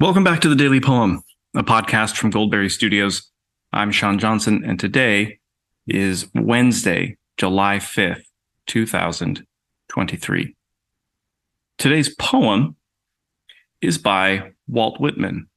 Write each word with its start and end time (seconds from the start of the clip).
Welcome 0.00 0.22
back 0.22 0.40
to 0.42 0.48
the 0.48 0.54
Daily 0.54 0.78
Poem, 0.80 1.24
a 1.56 1.64
podcast 1.64 2.14
from 2.14 2.30
Goldberry 2.30 2.68
Studios. 2.68 3.32
I'm 3.72 3.90
Sean 3.90 4.20
Johnson, 4.20 4.62
and 4.64 4.78
today 4.78 5.40
is 5.88 6.28
Wednesday, 6.36 7.16
July 7.36 7.78
5th, 7.78 8.22
2023. 8.68 10.54
Today's 11.78 12.14
poem 12.14 12.76
is 13.80 13.98
by 13.98 14.52
Walt 14.68 15.00
Whitman, 15.00 15.48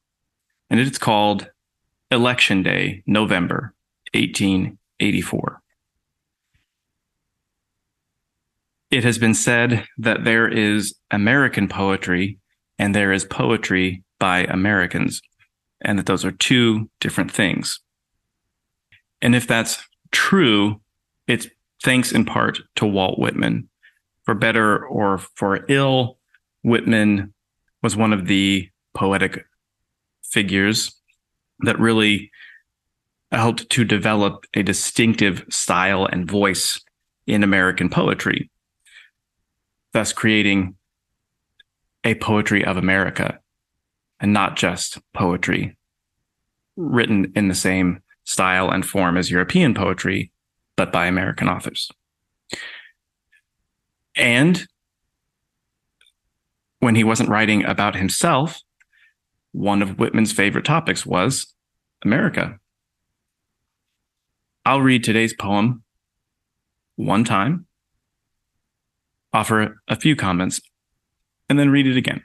and 0.71 0.79
it's 0.79 0.97
called 0.97 1.47
Election 2.09 2.63
Day, 2.63 3.03
November 3.05 3.75
1884. 4.15 5.61
It 8.89 9.03
has 9.03 9.19
been 9.19 9.35
said 9.35 9.85
that 9.99 10.23
there 10.23 10.47
is 10.47 10.95
American 11.11 11.67
poetry 11.67 12.39
and 12.79 12.95
there 12.95 13.11
is 13.11 13.23
poetry 13.23 14.03
by 14.21 14.43
Americans, 14.43 15.19
and 15.81 15.97
that 15.97 16.05
those 16.05 16.23
are 16.23 16.31
two 16.31 16.89
different 16.99 17.31
things. 17.31 17.79
And 19.19 19.35
if 19.35 19.47
that's 19.47 19.83
true, 20.11 20.79
it's 21.27 21.47
thanks 21.83 22.11
in 22.11 22.23
part 22.23 22.59
to 22.75 22.85
Walt 22.85 23.17
Whitman. 23.17 23.67
For 24.23 24.35
better 24.35 24.85
or 24.85 25.17
for 25.17 25.65
ill, 25.67 26.19
Whitman 26.63 27.33
was 27.81 27.97
one 27.97 28.13
of 28.13 28.27
the 28.27 28.69
poetic 28.93 29.43
figures 30.23 30.95
that 31.61 31.79
really 31.79 32.29
helped 33.31 33.71
to 33.71 33.83
develop 33.83 34.45
a 34.53 34.61
distinctive 34.61 35.43
style 35.49 36.05
and 36.05 36.29
voice 36.29 36.79
in 37.25 37.41
American 37.43 37.89
poetry, 37.89 38.51
thus 39.93 40.13
creating 40.13 40.75
a 42.03 42.13
poetry 42.15 42.63
of 42.63 42.77
America 42.77 43.40
and 44.21 44.31
not 44.31 44.55
just 44.55 44.99
poetry 45.13 45.75
written 46.77 47.33
in 47.35 47.47
the 47.47 47.55
same 47.55 48.01
style 48.23 48.69
and 48.69 48.85
form 48.85 49.17
as 49.17 49.31
European 49.31 49.73
poetry, 49.73 50.31
but 50.77 50.91
by 50.91 51.07
American 51.07 51.49
authors. 51.49 51.89
And 54.15 54.67
when 56.79 56.95
he 56.95 57.03
wasn't 57.03 57.29
writing 57.29 57.65
about 57.65 57.95
himself, 57.95 58.61
one 59.51 59.81
of 59.81 59.97
Whitman's 59.97 60.31
favorite 60.31 60.65
topics 60.65 61.05
was 61.05 61.53
America. 62.03 62.59
I'll 64.65 64.81
read 64.81 65.03
today's 65.03 65.33
poem 65.33 65.83
one 66.95 67.23
time, 67.23 67.65
offer 69.33 69.81
a 69.87 69.95
few 69.95 70.15
comments, 70.15 70.61
and 71.49 71.57
then 71.57 71.71
read 71.71 71.87
it 71.87 71.97
again 71.97 72.23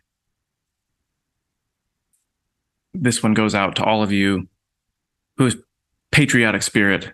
this 3.00 3.22
one 3.22 3.34
goes 3.34 3.54
out 3.54 3.76
to 3.76 3.84
all 3.84 4.02
of 4.02 4.12
you 4.12 4.48
whose 5.36 5.56
patriotic 6.10 6.62
spirit 6.62 7.12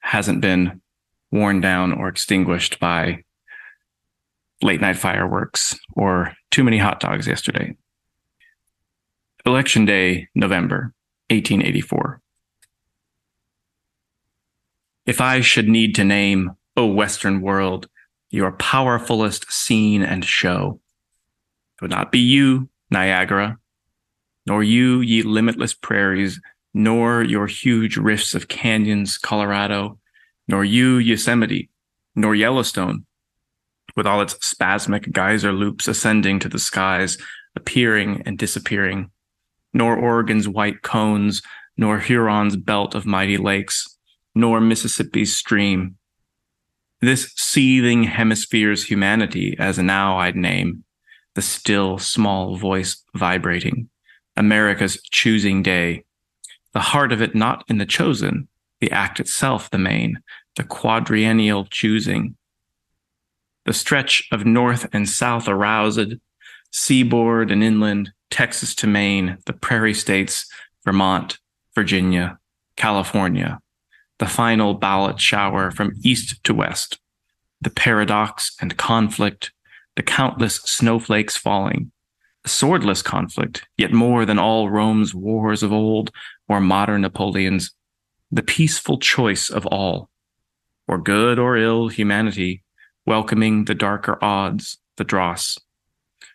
hasn't 0.00 0.40
been 0.40 0.80
worn 1.30 1.60
down 1.60 1.92
or 1.92 2.08
extinguished 2.08 2.78
by 2.78 3.22
late 4.62 4.80
night 4.80 4.96
fireworks 4.96 5.78
or 5.94 6.34
too 6.50 6.62
many 6.62 6.78
hot 6.78 7.00
dogs 7.00 7.26
yesterday. 7.26 7.76
Election 9.44 9.84
Day, 9.84 10.28
November 10.34 10.94
1884. 11.30 12.20
If 15.04 15.20
I 15.20 15.40
should 15.40 15.68
need 15.68 15.96
to 15.96 16.04
name, 16.04 16.52
O 16.76 16.86
Western 16.86 17.40
world, 17.40 17.88
your 18.30 18.52
powerfulest 18.52 19.50
scene 19.50 20.02
and 20.02 20.24
show, 20.24 20.80
it 21.76 21.82
would 21.82 21.90
not 21.90 22.12
be 22.12 22.20
you, 22.20 22.68
Niagara, 22.90 23.58
nor 24.46 24.62
you, 24.62 25.00
ye 25.00 25.22
limitless 25.22 25.74
prairies, 25.74 26.40
nor 26.74 27.22
your 27.22 27.46
huge 27.46 27.96
rifts 27.96 28.34
of 28.34 28.48
canyons, 28.48 29.18
Colorado, 29.18 29.98
nor 30.48 30.64
you, 30.64 30.96
Yosemite, 30.96 31.70
nor 32.14 32.34
Yellowstone, 32.34 33.06
with 33.96 34.06
all 34.06 34.20
its 34.20 34.34
spasmic 34.34 35.12
geyser 35.12 35.52
loops 35.52 35.86
ascending 35.86 36.38
to 36.40 36.48
the 36.48 36.58
skies, 36.58 37.18
appearing 37.54 38.22
and 38.24 38.38
disappearing, 38.38 39.10
nor 39.72 39.96
Oregon's 39.96 40.48
white 40.48 40.82
cones, 40.82 41.42
nor 41.76 41.98
Huron's 41.98 42.56
belt 42.56 42.94
of 42.94 43.06
mighty 43.06 43.36
lakes, 43.36 43.98
nor 44.34 44.60
Mississippi's 44.60 45.36
stream. 45.36 45.96
This 47.00 47.32
seething 47.36 48.04
hemisphere's 48.04 48.84
humanity, 48.84 49.56
as 49.58 49.78
now 49.78 50.18
I'd 50.18 50.36
name, 50.36 50.84
the 51.34 51.42
still 51.42 51.98
small 51.98 52.56
voice 52.56 53.02
vibrating 53.14 53.88
America's 54.36 55.00
choosing 55.10 55.62
day. 55.62 56.04
The 56.72 56.80
heart 56.80 57.12
of 57.12 57.20
it 57.20 57.34
not 57.34 57.64
in 57.68 57.78
the 57.78 57.86
chosen, 57.86 58.48
the 58.80 58.90
act 58.90 59.20
itself 59.20 59.70
the 59.70 59.78
main, 59.78 60.20
the 60.56 60.64
quadriennial 60.64 61.68
choosing. 61.70 62.36
The 63.64 63.72
stretch 63.72 64.26
of 64.32 64.44
north 64.44 64.88
and 64.92 65.08
south 65.08 65.48
aroused, 65.48 66.14
seaboard 66.70 67.50
and 67.50 67.62
inland, 67.62 68.12
Texas 68.30 68.74
to 68.76 68.86
Maine, 68.86 69.38
the 69.46 69.52
prairie 69.52 69.94
states, 69.94 70.50
Vermont, 70.84 71.38
Virginia, 71.74 72.38
California, 72.76 73.60
the 74.18 74.26
final 74.26 74.74
ballot 74.74 75.20
shower 75.20 75.70
from 75.70 75.92
east 76.02 76.42
to 76.44 76.54
west, 76.54 76.98
the 77.60 77.70
paradox 77.70 78.56
and 78.60 78.76
conflict, 78.76 79.52
the 79.96 80.02
countless 80.02 80.56
snowflakes 80.56 81.36
falling, 81.36 81.91
swordless 82.46 83.02
conflict, 83.02 83.66
yet 83.76 83.92
more 83.92 84.24
than 84.24 84.38
all 84.38 84.70
Rome's 84.70 85.14
wars 85.14 85.62
of 85.62 85.72
old 85.72 86.10
or 86.48 86.60
modern 86.60 87.02
Napoleon's, 87.02 87.72
the 88.30 88.42
peaceful 88.42 88.98
choice 88.98 89.50
of 89.50 89.66
all, 89.66 90.10
or 90.88 90.98
good 90.98 91.38
or 91.38 91.56
ill 91.56 91.88
humanity, 91.88 92.62
welcoming 93.06 93.64
the 93.64 93.74
darker 93.74 94.18
odds, 94.22 94.78
the 94.96 95.04
dross. 95.04 95.58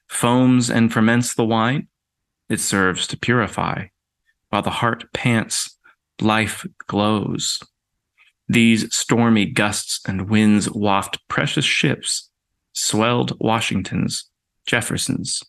Foams 0.08 0.70
and 0.70 0.92
ferments 0.92 1.34
the 1.34 1.46
wine, 1.46 1.88
it 2.50 2.60
serves 2.60 3.08
to 3.08 3.18
purify. 3.18 3.88
While 4.50 4.62
the 4.62 4.70
heart 4.70 5.12
pants, 5.14 5.78
life 6.22 6.66
glows. 6.88 7.62
These 8.48 8.96
stormy 8.96 9.46
gusts 9.46 10.00
and 10.08 10.30
winds 10.30 10.72
waft 10.72 11.20
precious 11.28 11.66
ships, 11.66 12.30
swelled 12.72 13.38
Washingtons, 13.40 14.30
Jeffersons, 14.66 15.44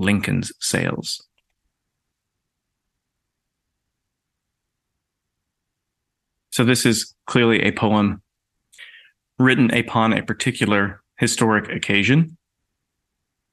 Lincoln's 0.00 0.52
sails. 0.60 1.22
So, 6.50 6.64
this 6.64 6.84
is 6.84 7.14
clearly 7.26 7.62
a 7.62 7.72
poem 7.72 8.22
written 9.38 9.72
upon 9.72 10.12
a 10.12 10.22
particular 10.22 11.02
historic 11.18 11.70
occasion, 11.70 12.36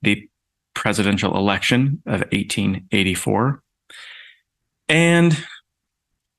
the 0.01 0.27
presidential 0.73 1.37
election 1.37 2.01
of 2.05 2.21
1884. 2.31 3.61
And 4.89 5.45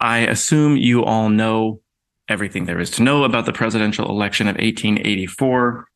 I 0.01 0.19
assume 0.19 0.77
you 0.77 1.05
all 1.05 1.29
know 1.29 1.81
everything 2.29 2.65
there 2.65 2.81
is 2.81 2.91
to 2.93 3.03
know 3.03 3.25
about 3.25 3.47
the 3.47 3.53
presidential 3.53 4.09
election 4.09 4.49
of 4.49 4.57
1884 4.57 5.87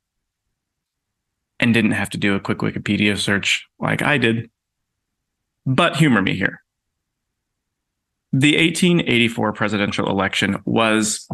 and 1.62 1.72
didn't 1.72 1.92
have 1.92 2.10
to 2.10 2.18
do 2.18 2.34
a 2.34 2.40
quick 2.40 2.58
Wikipedia 2.58 3.16
search 3.16 3.66
like 3.78 4.02
I 4.02 4.18
did. 4.18 4.50
But 5.64 5.96
humor 5.96 6.20
me 6.20 6.34
here. 6.34 6.60
The 8.32 8.56
1884 8.56 9.52
presidential 9.52 10.08
election 10.08 10.58
was 10.64 11.28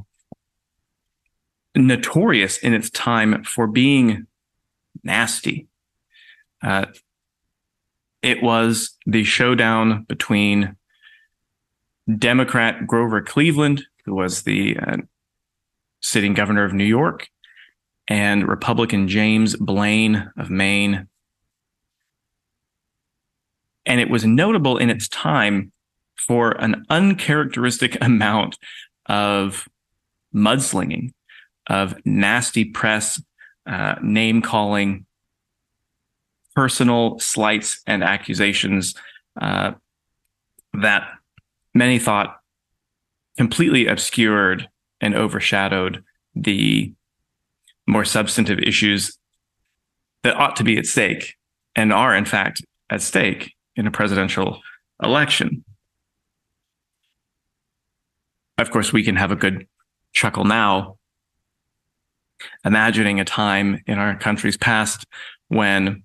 notorious 1.74 2.58
in 2.58 2.74
its 2.74 2.90
time 2.90 3.42
for 3.44 3.66
being 3.66 4.26
nasty. 5.02 5.66
Uh, 6.62 6.86
it 8.20 8.42
was 8.42 8.96
the 9.06 9.24
showdown 9.24 10.02
between 10.02 10.76
Democrat 12.18 12.86
Grover 12.86 13.22
Cleveland, 13.22 13.84
who 14.04 14.14
was 14.14 14.42
the 14.42 14.76
uh, 14.76 14.96
sitting 16.00 16.34
governor 16.34 16.64
of 16.64 16.74
New 16.74 16.84
York, 16.84 17.28
and 18.08 18.48
Republican 18.48 19.08
James 19.08 19.54
Blaine 19.56 20.30
of 20.36 20.50
Maine. 20.50 21.06
And 23.84 24.00
it 24.00 24.10
was 24.10 24.24
notable 24.24 24.78
in 24.78 24.90
its 24.90 25.08
time 25.08 25.72
for 26.16 26.52
an 26.52 26.84
uncharacteristic 26.90 27.96
amount 28.02 28.58
of 29.06 29.68
mudslinging, 30.34 31.12
of 31.68 31.94
nasty 32.04 32.64
press, 32.64 33.22
uh, 33.66 33.96
name 34.02 34.42
calling, 34.42 35.06
personal 36.54 37.18
slights 37.20 37.80
and 37.86 38.02
accusations 38.02 38.94
uh, 39.40 39.72
that 40.74 41.08
many 41.74 41.98
thought 41.98 42.40
completely 43.36 43.86
obscured 43.86 44.68
and 45.00 45.14
overshadowed 45.14 46.02
the 46.34 46.92
more 47.88 48.04
substantive 48.04 48.58
issues 48.58 49.18
that 50.22 50.36
ought 50.36 50.56
to 50.56 50.64
be 50.64 50.76
at 50.76 50.86
stake 50.86 51.34
and 51.74 51.92
are 51.92 52.14
in 52.14 52.24
fact 52.24 52.62
at 52.90 53.00
stake 53.00 53.54
in 53.76 53.86
a 53.86 53.90
presidential 53.90 54.60
election. 55.02 55.64
Of 58.58 58.70
course, 58.70 58.92
we 58.92 59.02
can 59.02 59.16
have 59.16 59.30
a 59.30 59.36
good 59.36 59.66
chuckle 60.12 60.44
now, 60.44 60.96
imagining 62.64 63.20
a 63.20 63.24
time 63.24 63.80
in 63.86 63.98
our 63.98 64.16
country's 64.18 64.56
past 64.56 65.06
when 65.48 66.02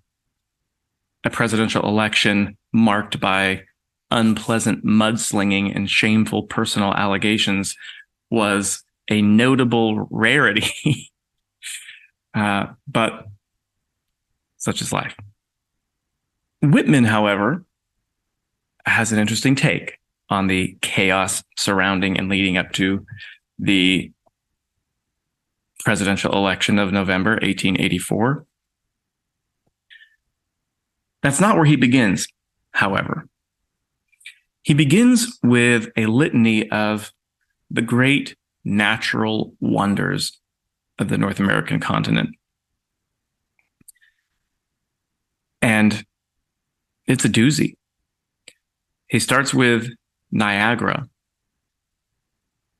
a 1.24 1.30
presidential 1.30 1.84
election 1.84 2.58
marked 2.72 3.20
by 3.20 3.64
unpleasant 4.12 4.86
mudslinging 4.86 5.76
and 5.76 5.90
shameful 5.90 6.44
personal 6.44 6.94
allegations 6.94 7.76
was 8.30 8.84
a 9.10 9.22
notable 9.22 10.08
rarity. 10.12 10.70
uh, 12.34 12.68
but 12.88 13.28
such 14.58 14.82
is 14.82 14.94
life. 14.94 15.16
Whitman, 16.62 17.04
however, 17.04 17.66
has 18.86 19.12
an 19.12 19.20
interesting 19.20 19.56
take 19.56 20.00
on 20.30 20.48
the 20.48 20.78
chaos 20.82 21.44
surrounding 21.58 22.18
and 22.18 22.30
leading 22.30 22.58
up 22.58 22.72
to 22.74 23.06
the 23.60 24.12
presidential 25.84 26.34
election 26.34 26.80
of 26.80 26.92
November 26.92 27.32
1884. 27.32 28.46
That's 31.22 31.40
not 31.40 31.56
where 31.56 31.66
he 31.66 31.76
begins, 31.76 32.28
however. 32.72 33.28
He 34.62 34.74
begins 34.74 35.38
with 35.44 35.90
a 35.98 36.06
litany 36.06 36.70
of 36.72 37.12
the 37.70 37.82
great 37.82 38.36
natural 38.64 39.54
wonders 39.60 40.40
of 41.00 41.10
the 41.10 41.18
North 41.18 41.40
American 41.40 41.80
continent. 41.80 42.36
And 45.62 46.06
it's 47.06 47.26
a 47.26 47.30
doozy. 47.30 47.76
He 49.08 49.20
starts 49.20 49.54
with 49.54 49.88
Niagara 50.32 51.08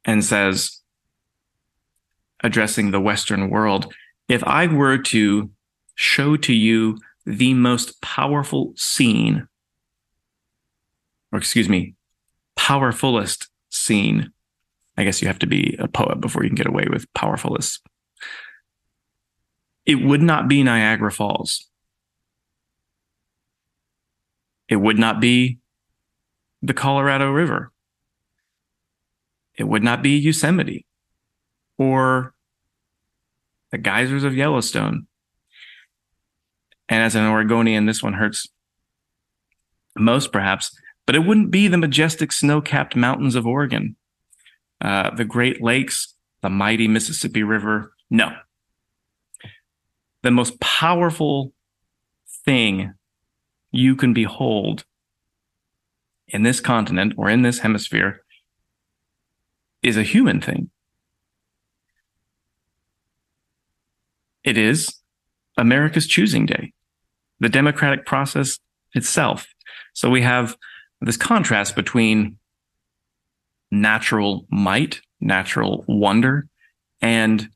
and 0.06 0.24
says, 0.24 0.82
addressing 2.44 2.92
the 2.92 3.00
Western 3.00 3.50
world, 3.50 3.94
if 4.28 4.44
I 4.44 4.68
were 4.68 4.98
to 4.98 5.50
show 5.96 6.36
to 6.38 6.54
you 6.54 6.98
the 7.26 7.54
most 7.54 8.02
powerful 8.02 8.74
scene, 8.76 9.48
or 11.32 11.40
excuse 11.40 11.70
me, 11.70 11.96
powerfulest 12.58 13.48
scene, 13.70 14.32
I 14.98 15.04
guess 15.04 15.22
you 15.22 15.28
have 15.28 15.40
to 15.40 15.48
be 15.48 15.76
a 15.80 15.88
poet 15.88 16.20
before 16.20 16.44
you 16.44 16.50
can 16.50 16.56
get 16.56 16.68
away 16.68 16.86
with 16.90 17.12
powerfulest. 17.14 17.80
It 19.86 19.96
would 19.96 20.22
not 20.22 20.48
be 20.48 20.64
Niagara 20.64 21.12
Falls. 21.12 21.68
It 24.70 24.78
would 24.78 24.98
not 24.98 25.20
be 25.20 25.60
the 26.62 26.74
Colorado 26.74 27.30
River. 27.32 27.72
It 29.56 29.66
would 29.66 29.84
not 29.84 30.02
be 30.02 30.18
Yosemite 30.18 30.86
or 31.78 32.34
the 33.72 33.78
geysers 33.78 34.24
of 34.24 34.36
Yellowstone. 34.36 35.08
And 36.90 37.04
as 37.04 37.16
an 37.16 37.26
Oregonian, 37.26 37.86
this 37.86 38.02
one 38.02 38.14
hurts 38.14 38.48
most, 39.96 40.32
perhaps, 40.32 40.76
but 41.06 41.16
it 41.16 41.26
wouldn't 41.26 41.52
be 41.52 41.68
the 41.68 41.78
majestic 41.78 42.32
snow 42.32 42.62
capped 42.62 42.96
mountains 42.96 43.36
of 43.36 43.46
Oregon, 43.46 43.96
uh, 44.82 45.14
the 45.16 45.26
Great 45.26 45.62
Lakes, 45.62 46.16
the 46.42 46.50
mighty 46.50 46.88
Mississippi 46.88 47.44
River. 47.44 47.94
No. 48.10 48.36
The 50.24 50.32
most 50.32 50.60
powerful 50.60 51.54
thing 52.46 52.94
you 53.72 53.96
can 53.96 54.14
behold 54.14 54.86
in 56.28 56.44
this 56.44 56.60
continent 56.60 57.14
or 57.18 57.30
in 57.30 57.42
this 57.42 57.60
hemisphere 57.60 58.22
is 59.82 59.98
a 59.98 60.04
human 60.04 60.42
thing. 60.42 60.70
It 64.44 64.58
is 64.58 64.96
America's 65.58 66.08
choosing 66.08 66.46
day, 66.46 66.74
the 67.40 67.50
democratic 67.50 68.06
process 68.06 68.60
itself. 68.94 69.48
So 69.94 70.10
we 70.10 70.22
have 70.22 70.58
this 71.02 71.18
contrast 71.18 71.76
between 71.76 72.38
natural 73.72 74.46
might, 74.50 75.02
natural 75.20 75.84
wonder, 75.88 76.48
and 77.02 77.50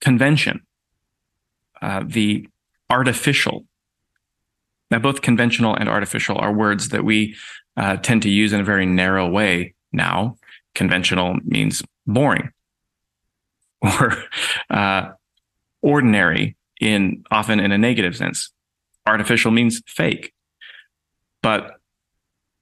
convention, 0.00 0.65
uh, 1.82 2.02
the 2.06 2.48
artificial. 2.90 3.66
Now, 4.90 4.98
both 4.98 5.20
conventional 5.20 5.74
and 5.74 5.88
artificial 5.88 6.38
are 6.38 6.52
words 6.52 6.90
that 6.90 7.04
we 7.04 7.36
uh, 7.76 7.96
tend 7.96 8.22
to 8.22 8.30
use 8.30 8.52
in 8.52 8.60
a 8.60 8.64
very 8.64 8.86
narrow 8.86 9.28
way 9.28 9.74
now. 9.92 10.36
Conventional 10.74 11.38
means 11.44 11.82
boring 12.06 12.50
or 13.82 14.16
uh, 14.70 15.10
ordinary 15.82 16.56
in 16.80 17.24
often 17.30 17.60
in 17.60 17.72
a 17.72 17.78
negative 17.78 18.16
sense. 18.16 18.52
Artificial 19.06 19.50
means 19.50 19.82
fake. 19.86 20.32
But 21.42 21.76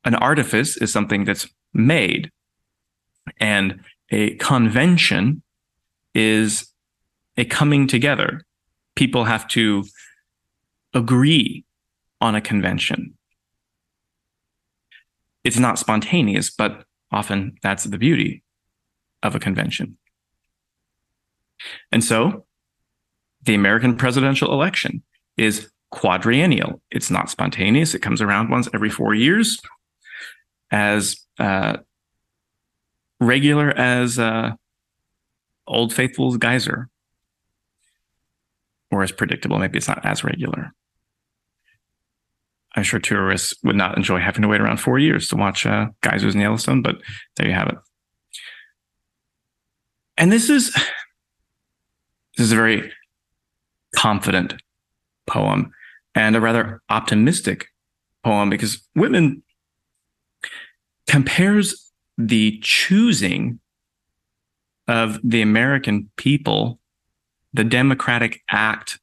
an 0.05 0.14
artifice 0.14 0.76
is 0.76 0.93
something 0.93 1.25
that's 1.25 1.49
made. 1.72 2.31
And 3.38 3.81
a 4.11 4.34
convention 4.37 5.43
is 6.14 6.72
a 7.37 7.44
coming 7.44 7.87
together. 7.87 8.44
People 8.94 9.25
have 9.25 9.49
to 9.49 9.85
agree 10.94 11.64
on 12.20 12.35
a 12.35 12.41
convention 12.41 13.14
it's 15.44 15.58
not 15.58 15.79
spontaneous, 15.79 16.50
but 16.50 16.85
often 17.12 17.56
that's 17.62 17.85
the 17.85 17.99
beauty 17.99 18.43
of 19.23 19.35
a 19.35 19.38
convention. 19.38 19.99
And 21.93 22.02
so 22.02 22.46
the 23.43 23.55
American 23.55 23.96
presidential 23.96 24.52
election 24.52 25.02
is 25.37 25.70
quadrennial. 25.90 26.81
It's 26.90 27.11
not 27.11 27.31
spontaneous. 27.31 27.94
It 27.94 28.00
comes 28.00 28.20
around 28.20 28.50
once 28.50 28.69
every 28.75 28.90
four 28.90 29.14
years 29.14 29.61
as 30.70 31.17
uh, 31.38 31.76
regular 33.20 33.70
as 33.70 34.19
uh, 34.19 34.52
Old 35.67 35.93
Faithful's 35.93 36.38
geyser, 36.38 36.88
or 38.94 39.02
as 39.02 39.12
predictable. 39.12 39.58
Maybe 39.58 39.76
it's 39.76 39.88
not 39.88 40.05
as 40.06 40.23
regular. 40.23 40.73
I'm 42.76 42.82
sure 42.82 43.00
tourists 43.00 43.55
would 43.62 43.76
not 43.76 43.96
enjoy 43.96 44.20
having 44.20 44.43
to 44.43 44.49
wait 44.49 44.61
around 44.61 44.79
four 44.79 44.99
years 44.99 45.29
to 45.29 45.37
watch 45.37 45.67
uh, 45.67 45.88
geysers 46.00 46.35
in 46.35 46.41
Yellowstone, 46.41 46.83
but 46.83 46.97
there 47.37 47.47
you 47.47 47.54
have 47.54 47.69
it. 47.69 47.76
And 50.16 50.30
this 50.30 50.49
is 50.49 50.73
this 52.37 52.47
is 52.47 52.52
a 52.52 52.57
very 52.57 52.92
confident 53.97 54.54
poem 55.26 55.73
and 56.14 56.37
a 56.37 56.40
rather 56.40 56.83
optimistic 56.88 57.69
poem 58.23 58.50
because 58.50 58.87
Whitman 58.95 59.42
compares 61.07 61.92
the 62.16 62.59
choosing 62.61 63.59
of 64.87 65.19
the 65.25 65.42
American 65.42 66.11
people, 66.16 66.78
the 67.54 67.64
democratic 67.64 68.42
act 68.50 68.99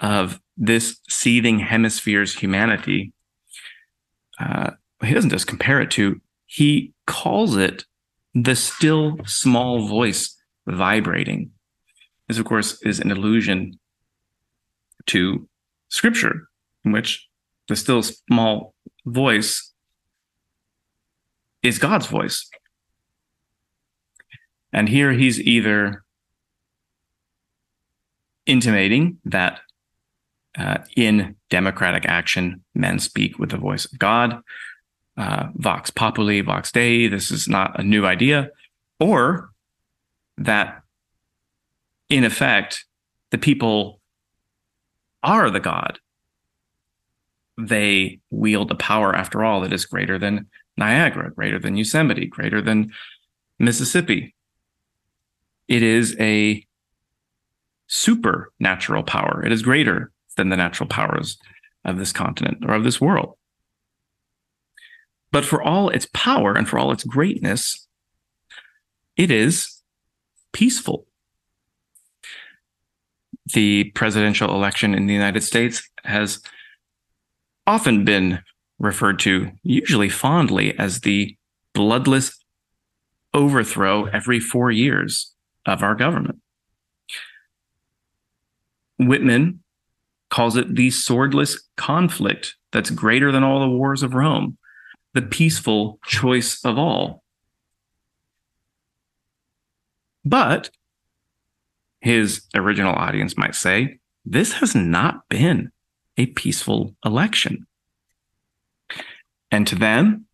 of 0.00 0.40
this 0.56 1.00
seething 1.08 1.58
hemisphere's 1.58 2.34
humanity, 2.34 3.12
uh, 4.40 4.70
he 5.04 5.12
doesn't 5.12 5.30
just 5.30 5.46
compare 5.46 5.80
it 5.80 5.90
to, 5.90 6.20
he 6.46 6.94
calls 7.06 7.56
it 7.56 7.84
the 8.34 8.54
still 8.54 9.18
small 9.26 9.86
voice 9.86 10.36
vibrating. 10.66 11.50
This, 12.28 12.38
of 12.38 12.44
course, 12.44 12.80
is 12.82 13.00
an 13.00 13.10
allusion 13.10 13.78
to 15.06 15.48
scripture, 15.88 16.48
in 16.84 16.92
which 16.92 17.28
the 17.68 17.76
still 17.76 18.02
small 18.02 18.74
voice 19.04 19.72
is 21.62 21.78
God's 21.78 22.06
voice. 22.06 22.48
And 24.72 24.88
here 24.88 25.12
he's 25.12 25.40
either 25.40 26.04
intimating 28.46 29.18
that 29.24 29.60
uh, 30.58 30.78
in 30.96 31.36
democratic 31.50 32.06
action, 32.06 32.64
men 32.74 32.98
speak 32.98 33.38
with 33.38 33.50
the 33.50 33.58
voice 33.58 33.84
of 33.84 33.98
God. 33.98 34.40
Uh, 35.16 35.48
vox 35.54 35.90
populi, 35.90 36.42
vox 36.42 36.70
dei. 36.70 37.08
This 37.08 37.30
is 37.30 37.48
not 37.48 37.78
a 37.80 37.82
new 37.82 38.04
idea, 38.04 38.50
or 39.00 39.50
that 40.36 40.82
in 42.08 42.24
effect, 42.24 42.84
the 43.30 43.38
people 43.38 44.00
are 45.22 45.50
the 45.50 45.60
God. 45.60 45.98
They 47.58 48.20
wield 48.30 48.70
a 48.70 48.74
power, 48.74 49.14
after 49.14 49.42
all, 49.42 49.62
that 49.62 49.72
is 49.72 49.86
greater 49.86 50.18
than 50.18 50.48
Niagara, 50.76 51.32
greater 51.32 51.58
than 51.58 51.76
Yosemite, 51.76 52.26
greater 52.26 52.60
than 52.60 52.92
Mississippi. 53.58 54.34
It 55.66 55.82
is 55.82 56.14
a 56.20 56.66
supernatural 57.88 59.02
power. 59.02 59.44
It 59.44 59.52
is 59.52 59.62
greater 59.62 60.12
than 60.36 60.48
the 60.48 60.56
natural 60.56 60.88
powers 60.88 61.38
of 61.84 61.98
this 61.98 62.12
continent 62.12 62.58
or 62.66 62.74
of 62.74 62.84
this 62.84 63.00
world. 63.00 63.36
But 65.32 65.44
for 65.44 65.62
all 65.62 65.88
its 65.88 66.06
power 66.12 66.54
and 66.54 66.68
for 66.68 66.78
all 66.78 66.92
its 66.92 67.04
greatness, 67.04 67.86
it 69.16 69.30
is 69.30 69.82
peaceful. 70.52 71.06
The 73.54 73.84
presidential 73.94 74.54
election 74.54 74.94
in 74.94 75.06
the 75.06 75.14
United 75.14 75.42
States 75.42 75.88
has 76.04 76.40
often 77.66 78.04
been 78.04 78.40
referred 78.78 79.18
to, 79.20 79.50
usually 79.62 80.08
fondly, 80.08 80.78
as 80.78 81.00
the 81.00 81.36
bloodless 81.74 82.36
overthrow 83.34 84.06
every 84.06 84.40
four 84.40 84.70
years 84.70 85.34
of 85.66 85.82
our 85.82 85.94
government. 85.94 86.40
Whitman 88.98 89.60
calls 90.30 90.56
it 90.56 90.74
the 90.74 90.90
swordless 90.90 91.58
conflict 91.76 92.56
that's 92.72 92.90
greater 92.90 93.30
than 93.30 93.44
all 93.44 93.60
the 93.60 93.68
wars 93.68 94.02
of 94.02 94.14
Rome, 94.14 94.58
the 95.14 95.22
peaceful 95.22 95.98
choice 96.04 96.64
of 96.64 96.78
all. 96.78 97.22
But 100.24 100.70
his 102.00 102.42
original 102.54 102.94
audience 102.94 103.36
might 103.36 103.54
say, 103.54 103.98
this 104.24 104.54
has 104.54 104.74
not 104.74 105.28
been 105.28 105.70
a 106.16 106.26
peaceful 106.26 106.94
election. 107.04 107.66
And 109.50 109.66
to 109.68 109.76
them, 109.76 110.26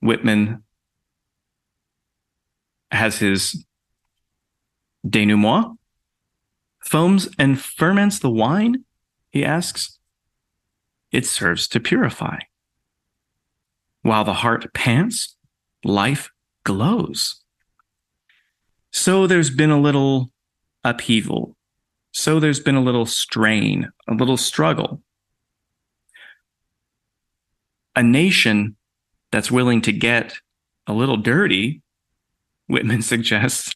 Whitman 0.00 0.62
has 2.90 3.18
his 3.18 3.64
denouement, 5.08 5.78
foams 6.84 7.28
and 7.38 7.60
ferments 7.60 8.18
the 8.18 8.30
wine, 8.30 8.84
he 9.30 9.44
asks. 9.44 9.98
It 11.10 11.26
serves 11.26 11.68
to 11.68 11.80
purify. 11.80 12.38
While 14.02 14.24
the 14.24 14.34
heart 14.34 14.72
pants, 14.74 15.36
life 15.84 16.30
glows. 16.64 17.42
So 18.90 19.26
there's 19.26 19.50
been 19.50 19.70
a 19.70 19.80
little 19.80 20.30
upheaval. 20.84 21.56
So 22.12 22.40
there's 22.40 22.60
been 22.60 22.74
a 22.74 22.82
little 22.82 23.06
strain, 23.06 23.90
a 24.08 24.14
little 24.14 24.36
struggle. 24.36 25.02
A 27.96 28.02
nation 28.02 28.76
that's 29.30 29.50
willing 29.50 29.80
to 29.82 29.92
get 29.92 30.34
a 30.86 30.92
little 30.92 31.16
dirty, 31.16 31.82
Whitman 32.68 33.02
suggests, 33.02 33.74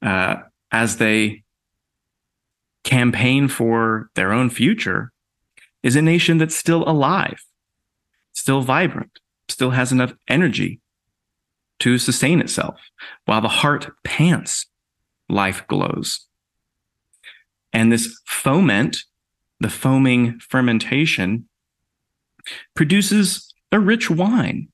uh, 0.00 0.36
as 0.70 0.96
they 0.96 1.42
campaign 2.84 3.48
for 3.48 4.10
their 4.14 4.32
own 4.32 4.50
future, 4.50 5.12
is 5.82 5.96
a 5.96 6.02
nation 6.02 6.38
that's 6.38 6.56
still 6.56 6.88
alive, 6.88 7.44
still 8.32 8.60
vibrant, 8.60 9.18
still 9.48 9.70
has 9.70 9.92
enough 9.92 10.12
energy 10.28 10.80
to 11.80 11.98
sustain 11.98 12.40
itself. 12.40 12.78
While 13.24 13.40
the 13.40 13.48
heart 13.48 13.90
pants, 14.04 14.66
life 15.28 15.66
glows. 15.66 16.26
And 17.72 17.90
this 17.90 18.20
foment, 18.26 18.98
the 19.58 19.70
foaming 19.70 20.38
fermentation, 20.38 21.48
produces 22.74 23.52
a 23.70 23.80
rich 23.80 24.10
wine. 24.10 24.68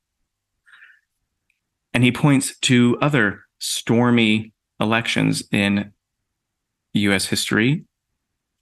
And 1.95 2.05
he 2.05 2.13
points 2.13 2.59
to 2.61 2.99
other 3.01 3.45
stormy 3.59 4.53
elections 4.81 5.43
in 5.51 5.93
US 6.93 7.27
history 7.27 7.85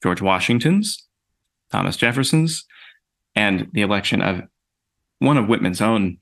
George 0.02 0.20
Washington's, 0.20 1.06
Thomas 1.70 1.96
Jefferson's, 1.96 2.64
and 3.34 3.68
the 3.72 3.82
election 3.82 4.22
of 4.22 4.42
one 5.18 5.36
of 5.36 5.48
Whitman's 5.48 5.80
own 5.80 6.18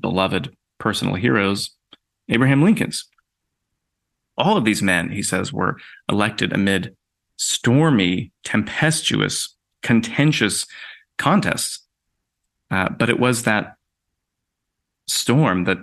beloved 0.00 0.54
personal 0.78 1.14
heroes, 1.14 1.70
Abraham 2.28 2.62
Lincoln's. 2.62 3.08
All 4.36 4.56
of 4.56 4.64
these 4.64 4.82
men, 4.82 5.10
he 5.10 5.22
says, 5.22 5.52
were 5.52 5.78
elected 6.08 6.52
amid 6.52 6.94
stormy, 7.36 8.32
tempestuous, 8.44 9.56
contentious 9.82 10.66
contests. 11.16 11.86
Uh, 12.70 12.88
but 12.90 13.08
it 13.08 13.18
was 13.18 13.42
that 13.42 13.74
storm 15.06 15.64
that 15.64 15.78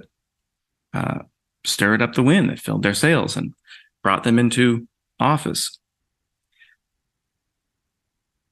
uh, 0.93 1.19
stirred 1.65 2.01
up 2.01 2.13
the 2.13 2.23
wind 2.23 2.49
that 2.49 2.59
filled 2.59 2.83
their 2.83 2.93
sails 2.93 3.35
and 3.35 3.53
brought 4.03 4.23
them 4.23 4.39
into 4.39 4.87
office. 5.19 5.79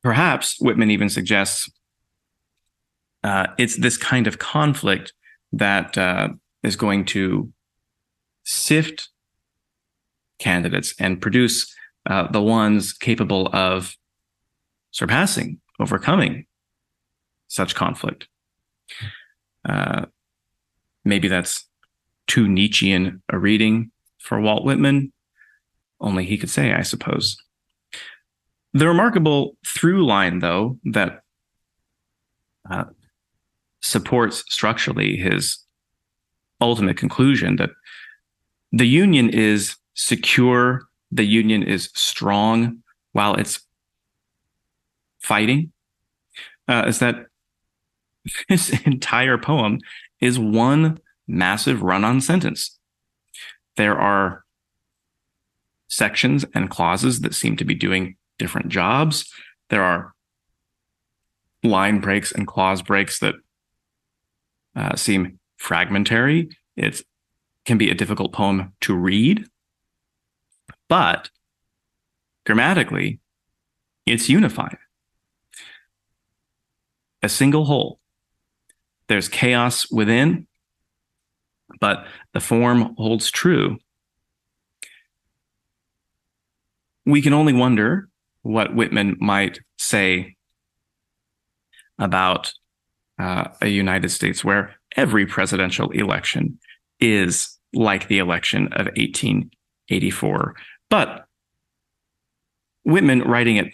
Perhaps 0.04 0.60
Whitman 0.60 0.92
even 0.92 1.10
suggests 1.10 1.72
uh, 3.24 3.48
it's 3.58 3.78
this 3.78 3.98
kind 3.98 4.28
of 4.28 4.38
conflict 4.38 5.14
that 5.54 5.98
uh, 5.98 6.30
is 6.62 6.76
going 6.76 7.06
to 7.06 7.52
sift 8.44 9.10
candidates 10.40 10.94
and 11.00 11.22
produce 11.22 11.74
uh, 12.06 12.28
the 12.28 12.42
ones 12.42 12.92
capable 12.92 13.50
of 13.54 13.96
surpassing, 14.92 15.60
overcoming 15.80 16.46
such 17.48 17.76
conflict. 17.76 18.28
Uh, 19.64 20.06
maybe 21.06 21.28
that's 21.28 21.68
too 22.28 22.48
Nietzschean 22.48 23.22
a 23.30 23.38
reading 23.38 23.92
for 24.20 24.42
Walt 24.42 24.66
Whitman. 24.66 25.14
Only 26.02 26.26
he 26.26 26.38
could 26.38 26.50
say, 26.50 26.74
I 26.74 26.82
suppose. 26.82 27.38
The 28.74 28.88
remarkable 28.88 29.56
through 29.66 30.06
line, 30.06 30.40
though, 30.40 30.80
that 30.86 31.22
uh, 32.70 32.86
supports 33.82 34.44
structurally 34.50 35.16
his 35.18 35.60
ultimate 36.60 36.98
conclusion 36.98 37.58
that 37.58 37.70
the 38.72 38.88
union 38.88 39.30
is 39.30 39.76
secure, 39.94 40.88
the 41.12 41.26
union 41.26 41.62
is 41.62 41.90
strong 41.94 42.82
while 43.12 43.36
it's 43.36 43.62
fighting, 45.20 45.72
uh, 46.68 46.86
is 46.88 47.00
that 47.00 47.28
this 48.50 48.70
entire 48.86 49.38
poem 49.38 49.80
is 50.20 50.40
one 50.40 50.98
massive 51.28 51.84
run 51.84 52.04
on 52.04 52.22
sentence. 52.22 52.80
There 53.76 54.00
are 54.00 54.44
sections 55.88 56.44
and 56.56 56.70
clauses 56.70 57.22
that 57.22 57.36
seem 57.36 57.56
to 57.58 57.66
be 57.66 57.76
doing 57.76 58.16
different 58.38 58.70
jobs. 58.70 59.32
There 59.70 59.84
are 59.84 60.14
line 61.64 62.00
breaks 62.00 62.32
and 62.32 62.48
clause 62.48 62.82
breaks 62.82 63.20
that 63.20 63.36
uh, 64.76 64.96
seem 64.96 65.40
fragmentary. 65.58 66.50
It 66.76 67.02
can 67.66 67.78
be 67.78 67.90
a 67.90 67.96
difficult 67.96 68.34
poem 68.34 68.74
to 68.82 68.96
read, 68.96 69.46
but 70.90 71.30
grammatically, 72.46 73.20
it's 74.06 74.30
unified. 74.30 74.78
A 77.22 77.30
single 77.30 77.66
whole. 77.66 78.00
There's 79.08 79.30
chaos 79.30 79.90
within, 79.92 80.48
but 81.80 82.06
the 82.34 82.40
form 82.42 82.96
holds 82.98 83.32
true. 83.32 83.78
We 87.06 87.22
can 87.22 87.34
only 87.34 87.54
wonder 87.54 88.10
what 88.44 88.76
Whitman 88.76 89.18
might 89.20 89.60
say 89.78 90.36
about 91.98 92.54
uh, 93.20 93.46
a 93.62 93.68
United 93.68 94.10
States 94.10 94.44
where 94.44 94.76
every 94.96 95.26
presidential 95.26 95.90
election 95.92 96.60
is 97.00 97.58
like 97.74 98.08
the 98.08 98.20
election 98.20 98.68
of 98.74 98.86
1884. 98.98 100.56
But 100.90 101.26
Whitman, 102.86 103.22
writing 103.22 103.58
at 103.58 103.68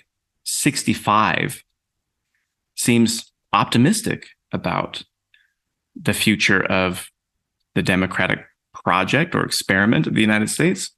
65, 0.46 1.64
seems 2.76 3.32
optimistic 3.52 4.28
about 4.52 5.04
the 5.96 6.14
future 6.14 6.64
of 6.64 7.10
the 7.76 7.84
democratic 7.84 8.40
project 8.74 9.36
or 9.36 9.44
experiment 9.44 10.08
of 10.08 10.14
the 10.14 10.22
United 10.22 10.50
States. 10.50 10.92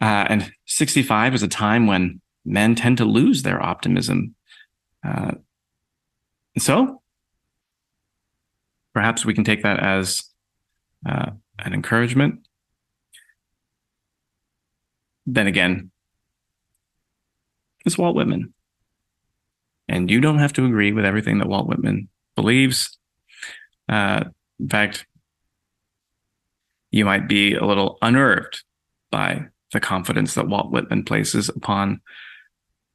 Uh, 0.00 0.26
and 0.28 0.52
65 0.66 1.34
is 1.34 1.42
a 1.42 1.48
time 1.48 1.86
when 1.86 2.20
men 2.44 2.74
tend 2.74 2.98
to 2.98 3.04
lose 3.04 3.42
their 3.42 3.62
optimism. 3.62 4.34
Uh, 5.06 5.32
so 6.58 7.02
perhaps 8.92 9.24
we 9.24 9.34
can 9.34 9.44
take 9.44 9.62
that 9.62 9.80
as 9.80 10.22
uh, 11.08 11.30
an 11.58 11.74
encouragement. 11.74 12.46
Then 15.26 15.46
again, 15.46 15.90
it's 17.84 17.98
Walt 17.98 18.16
Whitman. 18.16 18.54
And 19.88 20.10
you 20.10 20.20
don't 20.20 20.38
have 20.38 20.52
to 20.54 20.64
agree 20.64 20.92
with 20.92 21.04
everything 21.04 21.38
that 21.38 21.48
Walt 21.48 21.68
Whitman 21.68 22.08
believes. 22.34 22.98
Uh, 23.88 24.24
in 24.58 24.68
fact, 24.68 25.06
you 26.90 27.04
might 27.04 27.28
be 27.28 27.54
a 27.54 27.64
little 27.64 27.98
unnerved 28.02 28.62
by 29.10 29.46
the 29.72 29.80
confidence 29.80 30.34
that 30.34 30.48
Walt 30.48 30.70
Whitman 30.70 31.04
places 31.04 31.48
upon 31.48 32.00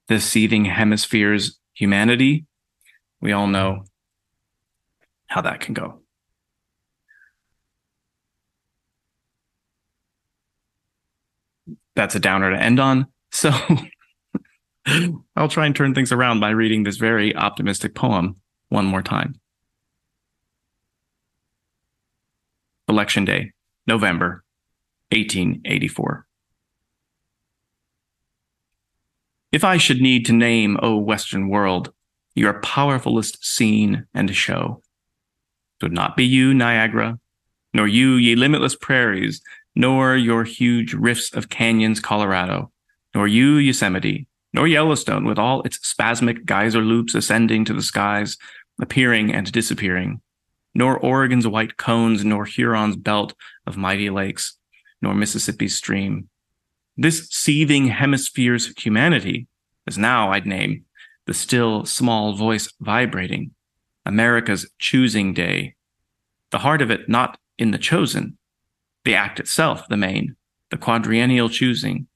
the 0.07 0.19
seething 0.19 0.65
hemisphere's 0.65 1.59
humanity, 1.73 2.45
we 3.21 3.31
all 3.31 3.47
know 3.47 3.83
how 5.27 5.41
that 5.41 5.59
can 5.59 5.73
go. 5.73 6.01
That's 11.95 12.15
a 12.15 12.19
downer 12.19 12.51
to 12.51 12.61
end 12.61 12.79
on. 12.79 13.07
So 13.31 13.51
I'll 15.35 15.47
try 15.49 15.65
and 15.65 15.75
turn 15.75 15.93
things 15.93 16.11
around 16.11 16.39
by 16.39 16.51
reading 16.51 16.83
this 16.83 16.97
very 16.97 17.35
optimistic 17.35 17.95
poem 17.95 18.35
one 18.69 18.85
more 18.85 19.01
time. 19.01 19.39
Election 22.87 23.25
Day, 23.25 23.51
November 23.85 24.43
1884. 25.11 26.26
If 29.51 29.63
I 29.63 29.77
should 29.77 30.01
need 30.01 30.25
to 30.25 30.33
name, 30.33 30.77
O 30.81 30.97
Western 30.97 31.47
world, 31.47 31.93
your 32.35 32.61
powerfulest 32.61 33.43
scene 33.45 34.05
and 34.13 34.35
show, 34.35 34.81
it 35.79 35.85
would 35.85 35.93
not 35.93 36.17
be 36.17 36.25
you, 36.25 36.53
Niagara, 36.53 37.17
nor 37.73 37.87
you, 37.87 38.13
ye 38.15 38.35
limitless 38.35 38.75
prairies, 38.75 39.41
nor 39.73 40.17
your 40.17 40.43
huge 40.43 40.93
rifts 40.93 41.33
of 41.33 41.49
canyons, 41.49 41.99
Colorado, 41.99 42.71
nor 43.15 43.27
you, 43.27 43.55
Yosemite, 43.55 44.27
nor 44.51 44.67
Yellowstone, 44.67 45.23
with 45.23 45.39
all 45.39 45.61
its 45.61 45.77
spasmic 45.79 46.45
geyser 46.45 46.81
loops 46.81 47.15
ascending 47.15 47.63
to 47.65 47.73
the 47.73 47.81
skies, 47.81 48.37
appearing 48.81 49.33
and 49.33 49.51
disappearing, 49.51 50.19
nor 50.75 50.97
Oregon's 50.97 51.47
white 51.47 51.77
cones, 51.77 52.25
nor 52.25 52.43
Huron's 52.43 52.97
belt 52.97 53.33
of 53.65 53.77
mighty 53.77 54.09
lakes, 54.09 54.57
nor 55.01 55.13
Mississippi's 55.13 55.77
stream. 55.77 56.27
This 56.97 57.27
seething 57.29 57.87
hemisphere's 57.87 58.73
humanity 58.75 59.47
is 59.85 59.99
now, 59.99 60.31
I'd 60.31 60.47
name, 60.47 60.85
the 61.27 61.33
still 61.33 61.85
small 61.85 62.35
voice 62.35 62.73
vibrating, 62.79 63.51
America's 64.03 64.67
choosing 64.79 65.33
day. 65.33 65.75
The 66.49 66.59
heart 66.59 66.81
of 66.81 66.89
it 66.89 67.07
not 67.07 67.37
in 67.59 67.69
the 67.69 67.77
chosen, 67.77 68.39
the 69.05 69.13
act 69.13 69.39
itself, 69.39 69.87
the 69.89 69.97
main, 69.97 70.35
the 70.71 70.77
quadrennial 70.77 71.49
choosing. 71.49 72.07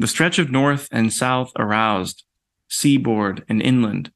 The 0.00 0.08
stretch 0.08 0.40
of 0.40 0.50
north 0.50 0.88
and 0.90 1.12
south 1.12 1.52
aroused, 1.56 2.24
seaboard 2.68 3.44
and 3.48 3.62
inland, 3.62 4.10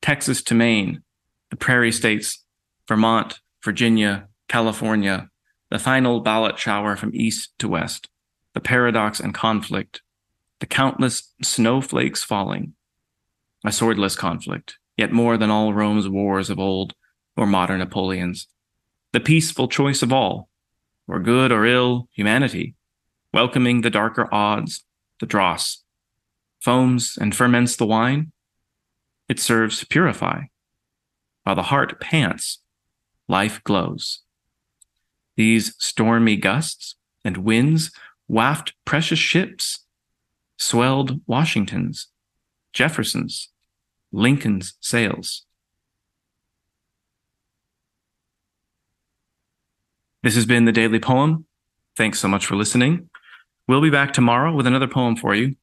Texas 0.00 0.40
to 0.44 0.54
Maine, 0.54 1.02
the 1.50 1.56
prairie 1.56 1.90
states, 1.90 2.44
Vermont, 2.86 3.40
Virginia, 3.64 4.28
California, 4.46 5.30
the 5.68 5.80
final 5.80 6.20
ballot 6.20 6.60
shower 6.60 6.94
from 6.94 7.14
east 7.14 7.52
to 7.58 7.68
west, 7.68 8.08
the 8.54 8.60
paradox 8.60 9.20
and 9.20 9.34
conflict, 9.34 10.02
the 10.60 10.66
countless 10.66 11.32
snowflakes 11.42 12.22
falling, 12.22 12.74
a 13.64 13.72
swordless 13.72 14.16
conflict, 14.16 14.78
yet 14.96 15.12
more 15.12 15.36
than 15.36 15.50
all 15.50 15.74
Rome's 15.74 16.08
wars 16.08 16.50
of 16.50 16.58
old 16.58 16.94
or 17.36 17.46
modern 17.46 17.78
Napoleon's, 17.78 18.46
the 19.12 19.20
peaceful 19.20 19.68
choice 19.68 20.02
of 20.02 20.12
all, 20.12 20.48
or 21.08 21.18
good 21.18 21.52
or 21.52 21.66
ill 21.66 22.08
humanity, 22.12 22.74
welcoming 23.32 23.80
the 23.80 23.90
darker 23.90 24.32
odds, 24.32 24.84
the 25.20 25.26
dross, 25.26 25.82
foams 26.60 27.18
and 27.20 27.34
ferments 27.34 27.76
the 27.76 27.86
wine. 27.86 28.32
It 29.28 29.40
serves 29.40 29.80
to 29.80 29.86
purify. 29.86 30.44
While 31.44 31.56
the 31.56 31.62
heart 31.64 32.00
pants, 32.00 32.58
life 33.28 33.62
glows. 33.64 34.20
These 35.36 35.74
stormy 35.78 36.36
gusts 36.36 36.96
and 37.24 37.38
winds 37.38 37.90
waft 38.32 38.72
precious 38.86 39.18
ships, 39.18 39.80
swelled 40.56 41.20
Washington's, 41.26 42.06
Jefferson's, 42.72 43.50
Lincoln's 44.10 44.72
sails. 44.80 45.44
This 50.22 50.34
has 50.34 50.46
been 50.46 50.64
the 50.64 50.72
Daily 50.72 50.98
Poem. 50.98 51.44
Thanks 51.94 52.20
so 52.20 52.28
much 52.28 52.46
for 52.46 52.56
listening. 52.56 53.10
We'll 53.68 53.82
be 53.82 53.90
back 53.90 54.14
tomorrow 54.14 54.54
with 54.54 54.66
another 54.66 54.88
poem 54.88 55.14
for 55.14 55.34
you. 55.34 55.56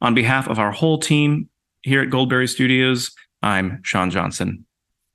On 0.01 0.13
behalf 0.13 0.47
of 0.47 0.59
our 0.59 0.71
whole 0.71 0.99
team 0.99 1.49
here 1.81 2.03
at 2.03 2.11
Goldberry 2.11 2.47
Studios, 2.47 3.11
I'm 3.41 3.81
Sean 3.83 4.11
Johnson. 4.11 4.67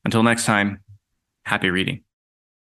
Until 0.07 0.23
next 0.23 0.45
time, 0.45 0.85
happy 1.45 1.69
reading. 1.69 2.06